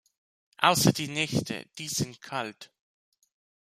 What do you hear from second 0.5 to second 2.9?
Außer die Nächte, die sind kalt.